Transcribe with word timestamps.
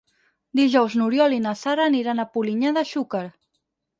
Dijous 0.59 0.95
n'Oriol 1.01 1.35
i 1.35 1.41
na 1.43 1.53
Sara 1.59 1.85
aniran 1.91 2.23
a 2.23 2.27
Polinyà 2.37 2.73
de 2.79 2.87
Xúquer. 2.95 3.25